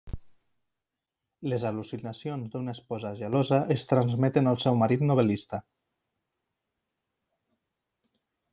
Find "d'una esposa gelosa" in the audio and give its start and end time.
2.55-3.59